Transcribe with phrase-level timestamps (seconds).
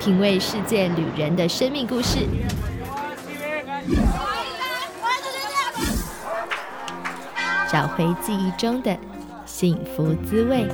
[0.00, 2.26] 品味世界旅人的生命故事，
[7.70, 8.96] 找回记忆中的
[9.44, 10.66] 幸福滋味。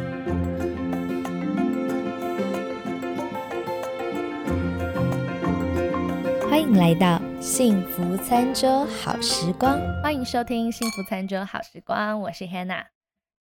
[6.49, 12.85] 欢迎来到幸福餐桌好时光，欢迎收听幸福餐桌好时光，我是 Hannah。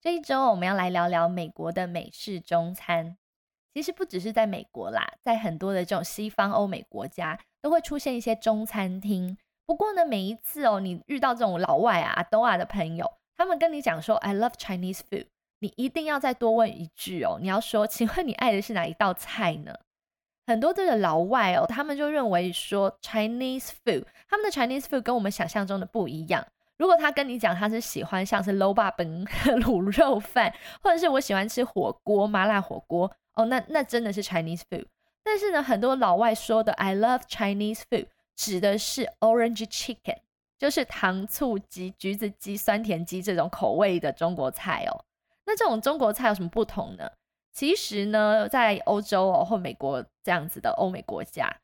[0.00, 3.16] 这一周我们要来聊聊美国的美式中餐。
[3.76, 9.36] 其实不只是在美国啦，在很多的这种西方欧美国家都会出现一些中餐厅。
[9.66, 15.26] 不过呢，每一次哦，你遇到这种老外啊、阿东啊的朋友，他们跟你讲说 “I love Chinese food”，
[15.58, 19.74] 你一定要再多问一句哦，你要说：“请问你爱的是哪一道菜呢？”
[20.48, 26.46] 很多这个老外哦，他们就认为说 Chinese food，他们的 Chinese food 跟我们想象中的不一样。
[26.78, 29.26] 如果他跟你讲他是喜欢像是 low 霸本
[29.60, 34.86] 卤肉饭，或者是我喜欢吃火锅麻辣火锅哦，那那真的是 Chinese food。
[35.22, 40.18] 但是呢，很多老外说的 I love Chinese food 指的是 orange chicken，
[40.58, 45.04] 就是糖醋鸡、橘子鸡、酸甜鸡这种口味的中国菜哦。
[45.44, 47.10] 那这种中国菜有什么不同呢？
[47.52, 51.60] 其实呢，在欧洲哦或美国这样子的欧美国家。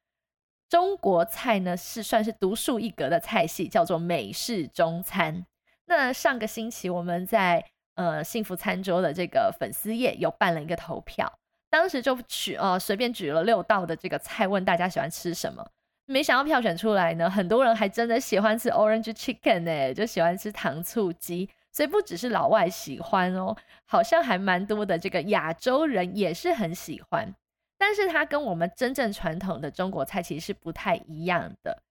[0.68, 5.44] 中国菜呢是算是独树一格的菜系，叫做美式中餐。
[5.84, 7.62] 那上个星期我们在
[7.94, 11.30] 呃幸福餐桌的这个粉丝页有办了一个投票，
[11.72, 15.66] 当时就举呃随便举了六道的这个菜，问大家喜欢吃什么。
[16.04, 21.48] 没想到票选出来呢，很多人还真的喜欢吃 Orange Chicken 呢，就喜欢吃糖醋鸡。
[21.72, 23.56] 所以不只是老外喜欢哦，
[23.86, 27.34] 好像还蛮多的这个亚洲人也是很喜欢。
[27.78, 31.82] 但是它跟我们真正传统的中国菜其实是不太一样的。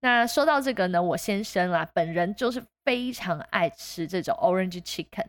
[0.00, 5.26] 那说到这个呢，我先生啦，本人就是非常爱吃这种 Orange Chicken。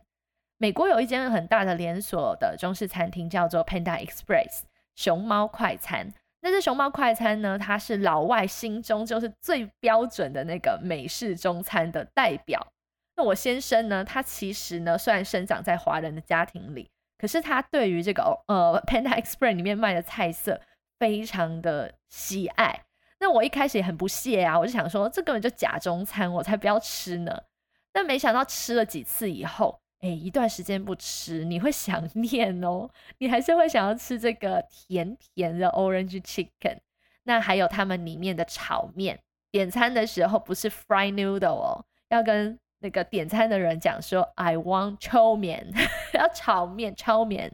[0.60, 6.12] 美国有一间很大的连锁的中式餐厅叫做 Panda Express 熊猫快餐。
[6.42, 12.74] 那这熊猫快餐呢，它是老外心中就是最标准的那个美式中餐的代表。
[13.16, 16.90] 那我先生呢，他其实呢，虽然生长在华人的家庭里。
[17.16, 20.60] 可是他对于这个呃 Panda Express 里面卖的菜色
[20.98, 22.82] 非常的喜爱，
[23.18, 27.44] 那我一开始也很不屑啊，我就想说这根本就假中餐，我才不要吃呢。
[27.92, 32.88] 但没想到吃了几次以后，哎，一段时间不吃，你会想 念哦，
[33.18, 36.78] 你还是会想要吃这个甜甜的 Orange Chicken。
[37.24, 42.58] 那还有他们里面的炒面，点餐的时候不是 Fry Noodle 哦，要跟。
[42.82, 45.70] 那个点餐的人讲说：“I want 炒面，
[46.14, 47.52] 要炒面，炒面，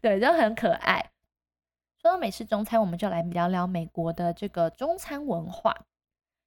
[0.00, 1.10] 对，就很可爱。”
[2.00, 5.76] 说到美式中餐，我们就来聊聊美国的这个中餐文化。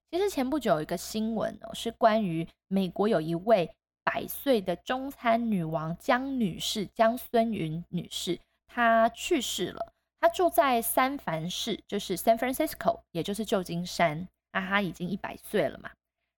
[0.10, 3.70] 其实前不久有一个新闻哦，是关于美国有一位
[4.06, 9.94] 百岁的中餐女王江女士，江孙云女士，她去世了。
[10.22, 14.28] 她住在三藩市，就是 San Francisco，也就是旧金山。
[14.52, 15.90] 啊，她已经一百岁了嘛。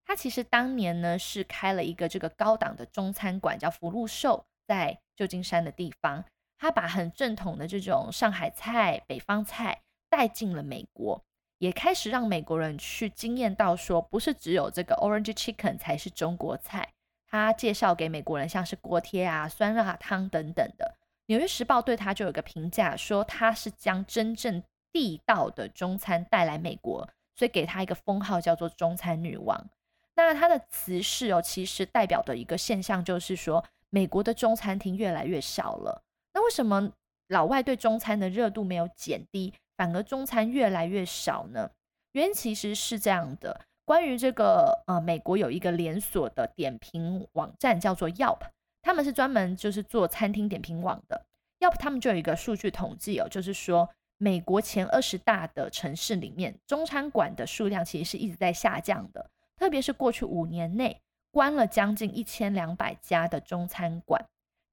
[0.05, 6.23] 她其实当年呢是开了一个这个高档的中餐馆，叫福禄寿，在旧金山的地方。
[6.59, 11.23] 他把很正统的这种上海菜、北方菜带进了美国，
[11.59, 16.93] 也开始让美国人去惊艳到说，不是只有这个 Orange Chicken 才是中国菜。
[17.29, 20.95] 他介绍给美国人像是锅贴啊、酸辣汤等等的。
[21.27, 29.69] 纽约时报对他就有个评价，说他是将真正地道的中餐带来美国，所以给他一个封号叫做中餐女王。
[30.15, 36.01] 那他的辞世哦，其实代表的一个现象就是说，美国的中餐厅越来越少了。
[36.33, 36.91] 那为什么
[37.27, 41.69] 老外对中餐的热度没有减低，反而中餐越来越少呢？
[42.13, 48.39] 原因其实是这样的：关于这个呃，美国有一个连锁的点评网站叫做 Yelp，
[48.81, 51.25] 他们是专门就是做餐厅点评网的。
[51.61, 59.29] Yelp 他们就有一个数据统计哦，就是说美国前二十大的城市里面，中餐馆的数量其实是一直在下降的。
[59.55, 64.21] 特别是过去五年内关了将近一千两百家的中餐馆，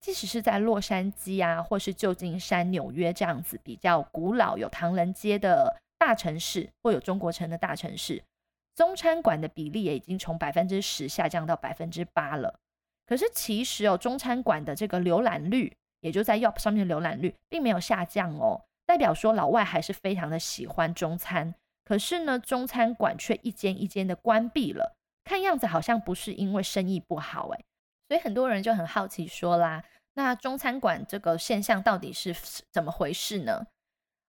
[0.01, 8.21] 即使是在洛杉矶啊，或是旧金山、纽约这样子比较古老、有唐人街的大城市，或有中国城的大城市，
[8.75, 12.59] 中餐馆的比例也已经从百分之十下降到百分之八了。
[13.07, 21.55] 可是其实哦，中餐馆的这个浏览率，也就在 Yelp 上面的浏览率，并没有下降哦，代表说老外还是非常的喜欢中餐。
[21.85, 27.65] 可是呢，中餐馆却一间一间的关闭了，看样子好像不是因为生意不好诶。
[28.09, 29.85] 所以很多人就很好奇说啦，
[30.15, 32.35] 那中餐馆这个现象到底是
[32.71, 33.67] 怎么回事呢？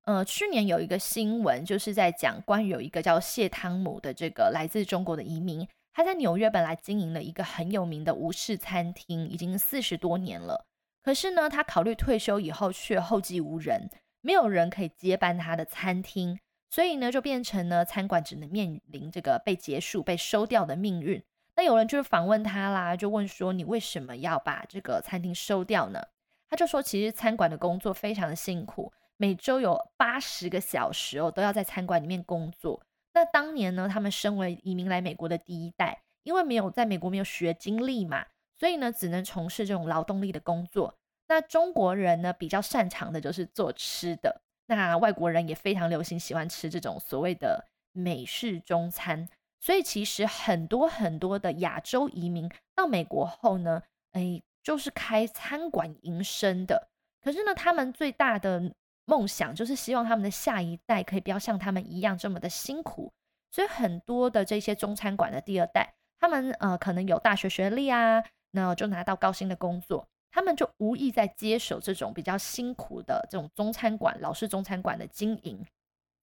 [0.06, 10.68] 呃，去年有一个新闻就是在讲关于有一个叫谢汤姆的这个来自中国的移民，他在纽约本来经营了一个很有名的吴氏餐厅，已经四十多年了。
[11.02, 13.90] 可是呢，他考虑退休以后却后继无人，
[14.22, 16.40] 没有人可以接班他的餐厅。
[16.70, 21.24] 所以呢，就变成呢，餐馆只能面临这个被结束、被收掉的命运。
[21.56, 26.02] 那有人就是访问他啦，就问说：“你为什么要把这个餐厅收掉呢？”
[26.50, 32.82] 他就说：“其实餐馆的工作非常的辛苦，每周有八十个小时哦，都要在餐馆里面工作。
[33.14, 38.26] 那当年呢，他们身为移民来美国的第一代，因为没有在美国没有学经历嘛，
[38.60, 40.96] 所以呢，只能从事这种劳动力的工作。
[41.28, 44.42] 那中国人呢，比较擅长的就是做吃的。
[44.68, 49.28] 那外国人也非常流行喜欢吃这种所谓的美式中餐。”
[49.62, 53.82] 所以其实很多很多的亚洲移民到美国后呢，
[54.12, 56.90] 哎，就是开餐馆营生的。
[57.24, 58.74] 可是呢，他们最大的
[59.06, 63.14] 梦想就是希望他们的下一代可以不要像他们一样这么的辛苦。
[63.52, 75.66] 所以很多的这些中餐馆的第二代，他们呃可能有大学学历啊，那就拿到高薪的工作，他们就无意在接手这种比较辛苦的这种中餐馆、老式中餐馆的经营。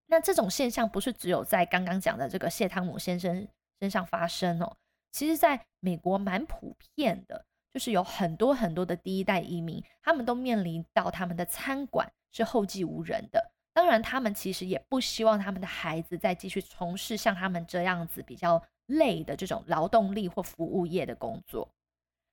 [0.09, 3.49] 那这种现象不是只有在刚刚讲的这个谢汤姆先生
[3.81, 4.77] 身上发生哦，
[5.11, 13.53] 其实在美国蛮普遍的，就是有很多很多的第一代移民，他们都面临到他们的餐馆是后继无人的。
[13.73, 21.69] 当然，他们其实也不希望他们的孩子再继续从事像他们这样子比较累的这种劳动力或服务业的工作。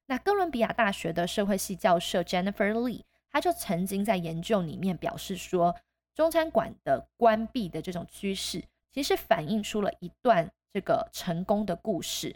[0.07, 5.75] 那哥伦比亚大学的社会系教授 Jennifer Lee，他就曾经在研究里面表示说。
[6.15, 8.61] 中餐馆的关闭的这种趋势，
[8.91, 12.35] 其实反映出了一段这个成功的故事。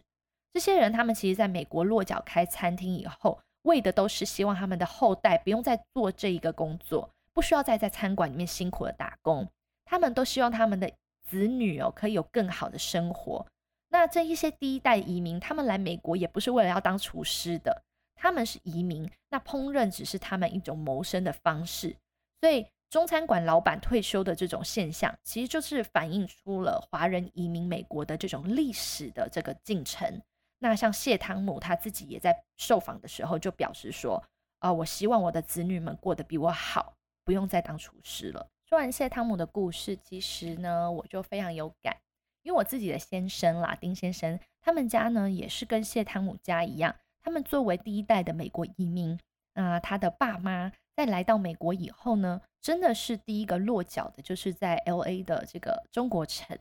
[0.53, 9.49] 这些人他们其实在美国落脚开餐厅以后，为的都是希望他们的后代不用再做这一个工作，不需要再在餐馆里面辛苦的打工。
[9.85, 10.91] 他们都希望他们的
[11.23, 13.45] 子女哦可以有更好的生活。
[13.89, 17.83] 那这一些第一代移民，他们来美国也不是为了要当厨师的，
[18.15, 21.97] 他们是移民，那烹饪只是他们一种谋生的方式，
[22.39, 22.67] 所以。
[22.89, 30.21] 中餐馆老板退休的这种现象，其实就是反映出了华人移民美国的这种历史的这个进程。
[30.59, 34.23] 那像谢汤姆他自己也在受访的时候就表示说
[34.61, 36.93] ：“啊，我希望我的子女们过得比我好，
[37.23, 41.95] 不用再当厨师了。”说完谢汤姆的故事，其实呢，我就非常有感，
[42.41, 49.19] 因为我自己的先生啦，丁先生，他们家呢也是跟谢汤姆家一样，他们作为第一代的美国移民，
[49.53, 50.71] 那，他的爸妈。
[50.95, 56.55] 在来到美国以后呢，真的是第一个落脚的，就是在 L A 的这个中国城。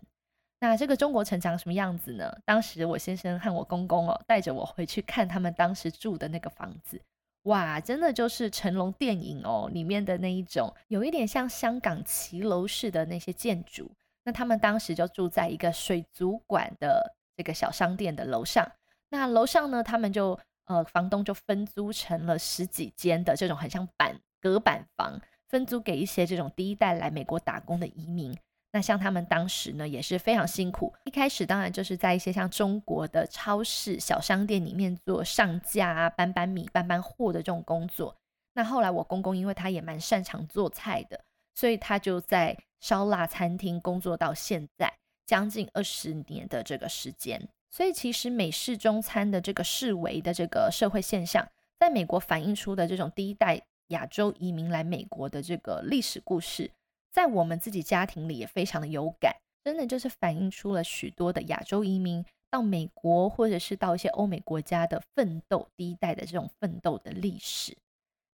[0.58, 2.34] 那这个中国城长什么样子呢？
[2.46, 6.98] 当时我先生和我公公哦，带着我回去看他们当时住的那个房子，
[7.44, 13.90] 哇，真的就是成龙电影哦里面的那一种，有一点像香港骑楼式的那些建筑。
[14.24, 18.70] 那他们当时就住在一个水族馆的这个小商店的楼上。
[19.10, 20.38] 那楼上呢，他们就。
[20.66, 28.32] 呃，房东就分租成了十几间的这种很像板隔板房，分租给一些这种第一代来美国打工的移民。
[28.72, 30.92] 那像他们当时呢，也是非常辛苦。
[31.04, 38.16] 一开始当然就是在一些像中国的超市、小商店里面做上架啊、搬搬米、搬搬货的这种工作。
[38.54, 41.20] 那后来我公公因为他也蛮擅长做菜的，
[41.54, 44.92] 所以他就在烧腊餐厅工作到现在
[45.26, 47.48] 将近二十年的这个时间。
[47.70, 51.48] 所以，其实美式中餐的这个视为的这个社会现象，
[51.78, 56.70] 在美国反映出的这种第一代亚洲移民来美国的这个历史故事，
[57.12, 67.76] 在我们自己家庭里也非常的有感，真的就是反映出了许多的亚洲移民到美国或者是到一些欧美国家的奋斗，第一代的这种奋斗的历史。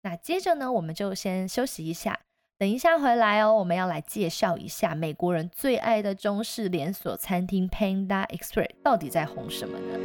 [0.03, 2.19] 那接着呢，我们就先休息一下。
[2.60, 10.00] 等一下回来哦，我们要来介绍一下美国人最爱的中式连锁餐厅 Panda Express 到底在红什么呢？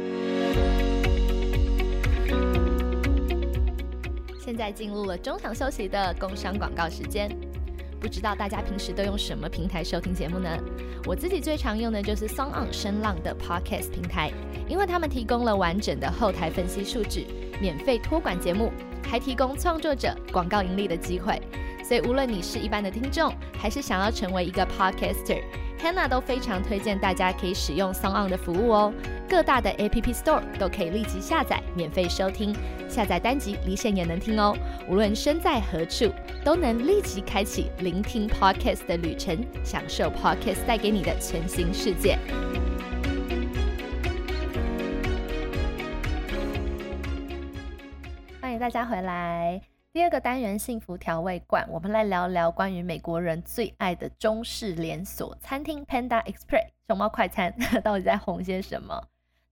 [4.39, 7.29] 现在进入了中场休息的工商广告时间。
[8.03, 10.49] 不知道大家平时都用什么平台收听节目呢？
[11.05, 14.29] 我自己最常用的就是 Song On 声浪的 Podcast 平台，
[14.67, 17.27] 因为他们提供了完整的后台分析数据，
[17.61, 18.73] 免费托管节目，
[19.07, 21.41] 还提供创作者广告盈利的机会。
[21.81, 28.93] 所以，无论你是一般的听众，还是想要成为一个 podcaster，Hannah 都非常推荐大家可以使用 Song On 的服务哦。
[29.29, 32.55] 各大的 App Store 都可以立即下载，免费收听，
[32.87, 34.55] 下载单集离线也能听哦。
[34.87, 36.11] 无论身在何处，
[36.43, 42.19] 都能立即开启聆听 podcast 的旅程，享受 podcast 带给你的全新世界。
[48.39, 49.59] 欢迎大家回来。
[49.91, 57.53] 第二个单元幸福调味馆，我们来聊聊关于美国人最爱的中式连锁餐厅 Panda Express 熊猫快餐
[57.83, 59.03] 到底在红些什么？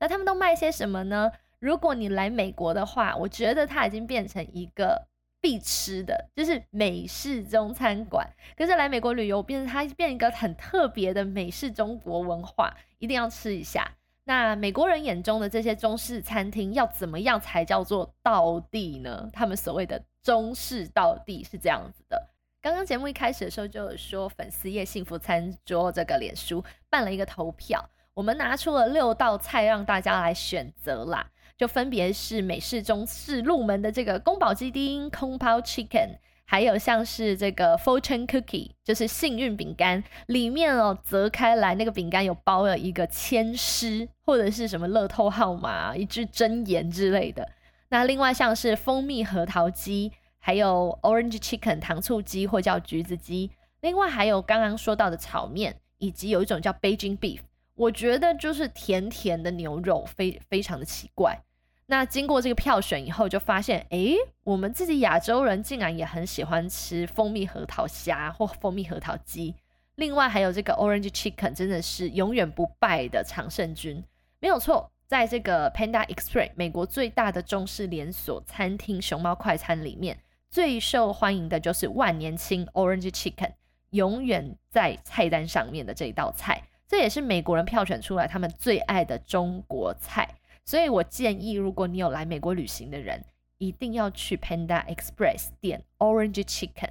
[0.02, 1.32] 那他们都卖些什么呢？
[1.60, 5.08] 如果你来美国的话，我觉得它已经变成一个
[5.40, 8.28] 必吃的，就是美式中餐馆。
[8.58, 13.90] 可是来美国旅游，变成它变一个很特别的美式中国文化，一定要吃一下。
[14.24, 19.30] 那美国人眼中的这些中式餐厅，要怎么样才叫做道地呢？
[19.32, 22.30] 他们所谓的中式道地是这样子的。
[22.60, 31.28] 刚刚节目一开始的时候就有说，粉丝页幸福餐桌这个脸书办了一个投票，我们拿出了六道菜让大家来选择啦，
[31.58, 36.18] 就分别是美式、中式入门的这个宫保鸡丁 （Kung p o Chicken）。
[36.44, 47.48] 还有像是这个 fortune cookie，就是幸运饼干，里面哦折开来那个饼干有包了一个签诗，或者是什么乐透号码、一句真言之类的。
[47.88, 53.50] 那另外像是蜂蜜核桃鸡，还有 orange chicken 糖醋鸡或叫橘子鸡。
[53.80, 57.40] 另外还有刚刚说到的炒面，以及有一种叫 Beijing beef，
[57.76, 61.44] 我觉得就是甜甜的牛肉，非非常的奇怪。
[61.88, 69.56] 那经过这个票选以后，就发现，哎，我们自己亚洲人竟然也很喜欢吃蜂蜜核桃虾或蜂蜜核桃鸡。
[69.96, 74.02] 另外还有这个 Orange Chicken，真的是永远不败的常胜军。
[74.40, 80.18] 没有错，在这个 Panda Express 美国最大的中式连锁餐厅熊猫快餐里面，
[80.50, 83.52] 最受欢迎的就是万年青 Orange Chicken，
[83.90, 90.28] 永远在菜单上面的这一道菜，这也是美国人票选出来他们最爱的中国菜。
[90.66, 93.24] 所以我建议，如果你有来美国旅行的人，
[93.60, 96.90] 一定要去 Panda Express 点 Orange Chicken。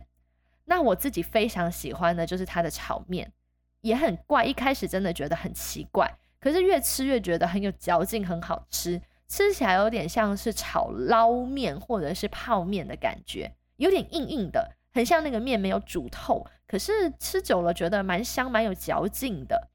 [0.65, 3.31] 那我自己非常喜欢的就是它的炒面，
[3.83, 19.69] 也很怪，一开始真的觉得很奇怪，可是越吃越觉得很有嚼劲，很好吃，吃起来有点像是炒捞面或者是泡面的感觉，有点硬硬的，很像那个面没有煮透，可是吃久了觉得蛮香，蛮有嚼劲的。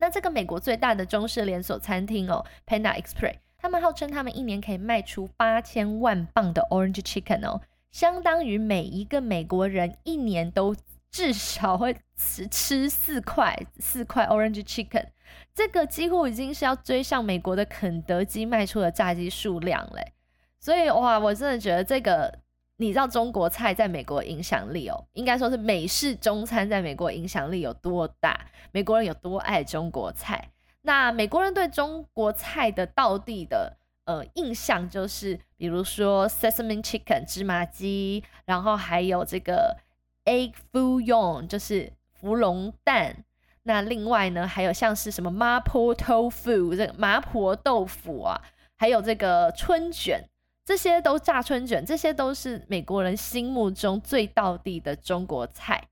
[0.00, 7.60] 那这个美国最大的中式连锁餐厅哦，Panda Express，他们号称他们一年可以卖出八千万磅的 Orange Chicken 哦，
[7.92, 10.74] 相当于每一个美国人一年都
[11.10, 15.08] 至少会吃吃四块四块 Orange Chicken，
[15.54, 20.12] 这个几乎已经是要追上美国的肯德基卖出的炸鸡数量嘞，
[20.58, 22.38] 所以哇，我真的觉得这个。
[22.80, 28.46] 你知道中国菜在美国影响力哦，应该说是美式中餐在美国影响力有多大？
[28.72, 30.48] 美国人有多爱中国菜？
[30.80, 39.76] 那美国人对中国菜的道地的呃印象就是，比如说 sesame chicken 芝麻鸡，然后还有这个
[40.24, 43.24] egg foo young 就是芙蓉蛋。
[43.64, 48.40] 那另外呢，还有像是什么麻婆豆腐这个麻婆豆腐啊，
[48.78, 50.26] 还有这个春卷。
[50.70, 55.88] 这些都炸春卷，这些都是美国人心目中最道地的中国菜。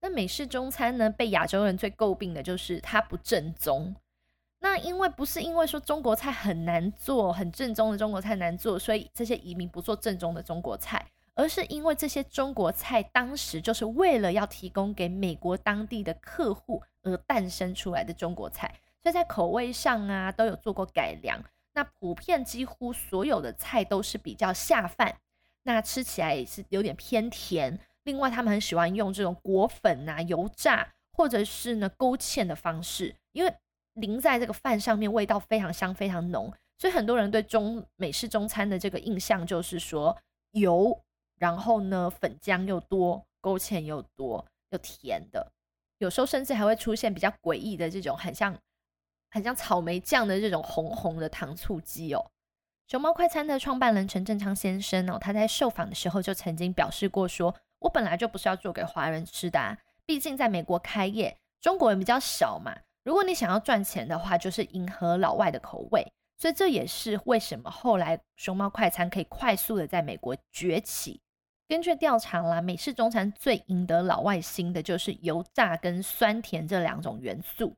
[0.00, 3.96] 那美式中餐呢，被亚洲人最诟病的就是它不正宗。
[4.60, 21.42] 那因为不是因为说中国菜很难做，很正宗的中国菜难做，所以这些移民不做正宗的中国菜，而是因为这些中国菜当时就是为了要提供给美国当地的客户而诞生出来的中国菜，所以在口味上啊都有做过改良。
[21.74, 25.16] 那普遍几乎所有的菜都是比较下饭，
[25.62, 27.78] 那吃起来也是有点偏甜。
[28.04, 33.54] 另外，他们很喜欢用这种裹粉啊、油炸或者是呢勾芡的方式，因为
[33.94, 36.52] 淋在这个饭上面，味道非常香、非常浓。
[36.78, 40.16] 所以很多人对中美式中餐的这个印象就是说
[40.50, 41.00] 油，
[41.36, 45.52] 然后呢粉浆又多，勾芡又多，又甜的，
[45.98, 48.58] 有时候甚至还会出现比较诡异的这种很像。
[49.32, 52.30] 很像草莓酱的这种红红的糖醋鸡哦。
[52.86, 62.76] 熊猫快餐的创办人陈正昌先生哦，他在受访的时候就曾经表示过，说我本来就不是要做给华人吃的，毕竟在美国开业，中国人比较少嘛。
[63.02, 66.06] 如果你想要赚钱的话，就是迎合老外的口味。
[66.36, 71.20] 所以这也是为什么后来熊猫快餐可以快速的在美国崛起。
[71.68, 77.74] 根据调查啦，美式中餐最赢得老外心的就是油炸跟酸甜这两种元素。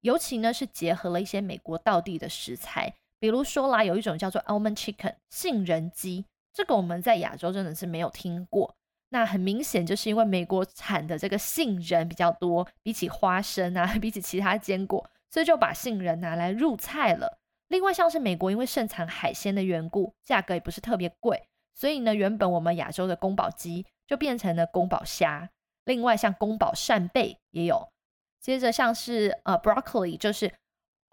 [0.00, 8.74] 尤其呢是结合了一些美国道地的食材，比如说啦，有一种叫做 almond chicken 杏仁鸡，这个我们在亚洲真的是没有听过。
[9.10, 17.38] 那很明显就是因为美国产的这个杏仁比较多，比起花生啊， 比起其他坚果，所以就把杏仁拿来入菜了。
[17.68, 25.50] 另外像是美国因为盛产海鲜的缘故，价格也不是特别贵，所以呢原本我们亚洲的宫保鸡就变成了宫保虾。
[25.84, 27.88] 另外像宫保扇贝也有。
[28.40, 30.52] 接着像是呃 broccoli 就是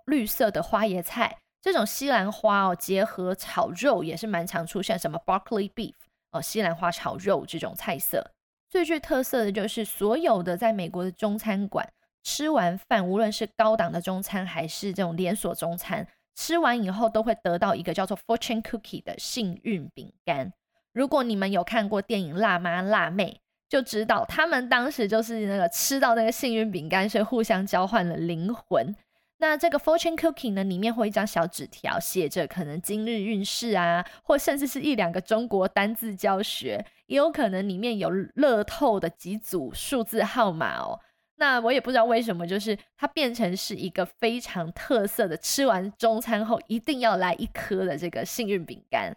[0.05, 5.94] 绿色的花椰菜，这种西兰花哦，结合炒肉也是蛮常出现，什么 broccoli beef
[6.32, 8.32] 哦，西兰花炒肉这种菜色。
[8.70, 11.88] 最具特色的就是所有的在美国的中餐馆
[12.24, 20.51] 吃完饭，无论是高档的中餐还是这种连锁中餐，吃完以后都会得到一个叫做 fortune cookie 的幸运饼干。
[20.91, 23.39] 如果你们有看过电影《辣妈辣妹》，
[23.75, 28.96] 就知道他们当时就是那个吃到那个幸运饼干，所以互相交换了灵魂。
[29.39, 40.98] 那这个 fortune cookie 呢，里面会一张小纸条，写着可能今日运势啊，或甚至是一两个中国单字教学，也有可能里面有乐透的几组数字号码哦。
[41.36, 49.13] 那我也不知道为什么，就是它变成是一个非常特色的，吃完中餐后一定要来一颗的这个幸运饼干。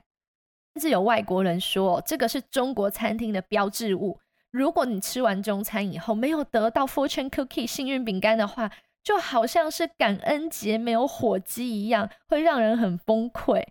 [0.75, 4.19] 甚至有外国人说，这个是中国餐厅的标志物。
[4.51, 8.71] 如果你吃完中餐以后没有得到 fortune cookie 幸运饼干的话，
[9.03, 13.63] 就好像是感恩节没有火鸡一样，会让人很崩溃。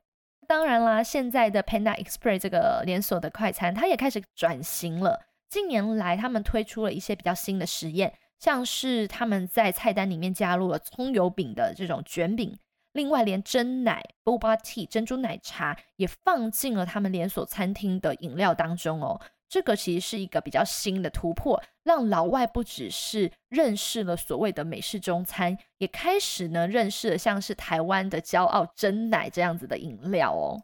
[0.48, 5.19] 当然啦，现在的 Panda Express 这个连锁的快餐，它也开始转型了。
[5.50, 12.57] 近年来，他们推出了一些比较新的实验，像是他们在菜单里面加入了葱油饼的这种卷饼，
[12.93, 19.19] 另外连真奶 Boba Tea 珍珠奶茶也放进了他们连锁餐厅的饮料当中哦。
[19.50, 30.62] 这个其实是一个比较新的突破，让老外不只是认识了所谓的美式中餐，也开始呢认识了像是台湾的骄傲真奶这样子的饮料哦。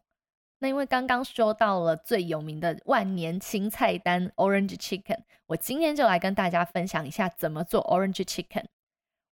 [0.60, 8.66] 那因为刚刚说到了最有名的万年青菜单 Orange Chicken，我今天就来跟大家分享一下怎么做 Orange Chicken。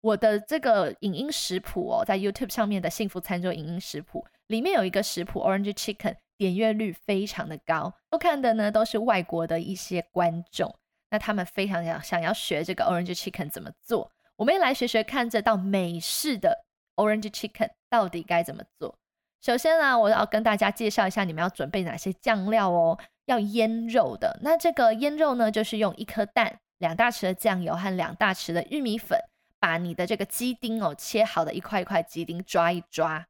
[0.01, 6.17] 我的这个影音食谱哦，在 YouTube 上面的幸福餐桌影音食谱里面有一个食谱 Orange Chicken。
[6.41, 10.75] 点阅率非常的高，收看的呢都是外国的一些观众，
[11.11, 16.65] 那他们非常想想要学这个 Orange Chicken 怎么做，我们也来学学看这道美式的
[16.97, 18.97] Orange Chicken 到底该怎么做。
[19.43, 24.41] 首先呢，我要跟大家介绍一下你们要准备哪些酱料哦，要腌肉的。
[24.43, 29.19] 那这个腌肉呢，就是用一颗蛋、两大匙的酱油和两大匙的玉米粉，
[29.59, 33.27] 把你的这个鸡丁哦切好的一块一块鸡丁抓一抓。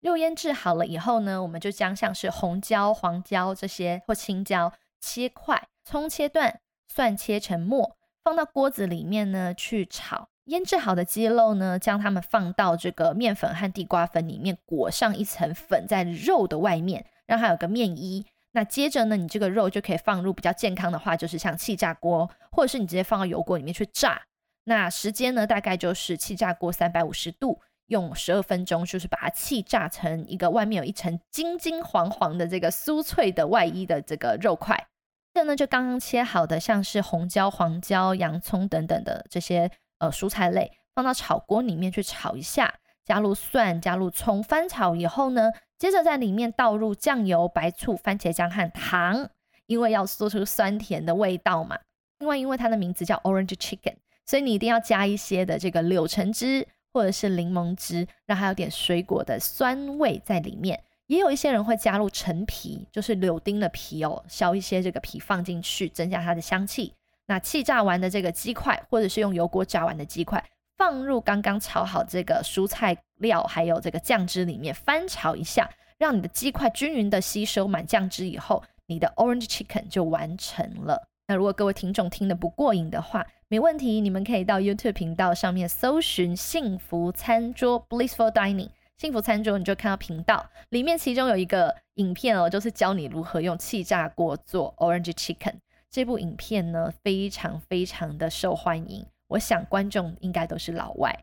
[0.00, 10.28] 肉腌制好了以后呢，我们就将像是红椒、黄椒这些或青椒切块，葱切断，蒜切成末，放到锅子里面呢去炒。
[10.44, 18.24] 腌制好的鸡肉呢，将它们放到这个面粉和地瓜粉里面裹上一层粉，在肉的外面，让它有个面衣。
[18.52, 24.22] 那接着呢，你这个肉就可以放入比较健康的话，就是像气炸锅，或者是你直接放到油锅里面去炸。
[24.64, 27.60] 那时间呢，大概就是气炸锅三百五十度。
[27.88, 34.86] 用十二分钟，就是把它气炸成一个外面有一层金金黄黄的这个酥脆的外衣的这个肉块。
[35.34, 42.74] 这呢，就刚刚切好的，像是红椒、黄椒、洋葱等等的这些呃蔬菜类，放到炒锅里面去炒一下，
[43.04, 49.30] 加入蒜、加入葱，翻炒以后呢，接着在里面倒入酱油、白醋、番茄酱和糖，
[49.66, 51.78] 因为要做出酸甜的味道嘛。
[52.18, 53.96] 另外，因为它的名字叫 Orange Chicken，
[54.26, 56.66] 所以你一定要加一些的这个柳橙汁。
[56.92, 60.82] 或者是柠檬汁，让它有点水果的酸味在里面。
[61.06, 66.92] 也有一些人会加入陈皮，就是柳丁的皮哦，削一些这个皮放进去，增加它的香气。
[67.26, 70.44] 那气炸完的这个鸡块，或者是用油锅炸完的鸡块，
[70.76, 81.08] 放入刚刚炒好这个蔬菜料还有这个酱汁里面，翻炒一下，让你的鸡块均匀的吸收满酱汁以后，你的 Orange Chicken 就完成了。
[81.30, 88.70] 那如果各位听众听得不过瘾的话，没问题，你们可以到 YouTube 频道上面搜寻“幸福餐桌 ”（Blissful Dining）。
[88.96, 95.56] 幸福餐桌，你就看到频道里面，其中有一个影片哦，就是教你如何用气炸锅做 Orange Chicken。
[95.90, 101.14] 这部影片呢，非常非常的受欢迎，我想观众应该都是老外。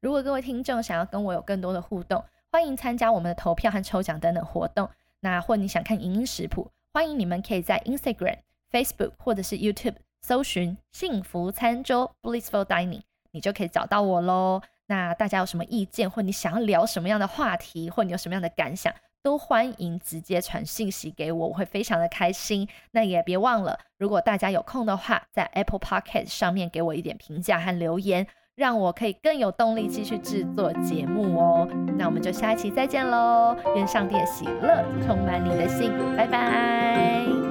[0.00, 4.88] 如果各位听众想要跟我有更多的互动，欢迎参加我们的投票和抽奖等等活动。
[5.20, 8.38] 那或你想看影音食谱，欢迎你们可以在 Instagram。
[8.74, 14.60] Facebook 或者是 YouTube 搜寻“幸福餐桌 Blissful Dining”，你就可以找到我喽。
[14.88, 22.68] 那大家有什么意见，或你想要聊什么样的话题，或你有什么样的感想，都欢迎直接传信息给我，我会非常的开心。
[22.90, 31.68] 那也别忘了，如果大家有空的话，在 Apple Podcast 上面给我一点评价和留言，让我可以更有动力继续制作节目哦。
[31.96, 33.56] 那我们就下一期再见喽！
[33.76, 37.43] 愿上帝的喜乐充满你的心，拜拜。